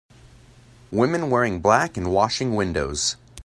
[0.91, 3.17] Woman wearing black and washing windows.